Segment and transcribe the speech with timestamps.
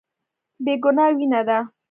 [0.63, 1.57] بې ګناه وينه ده.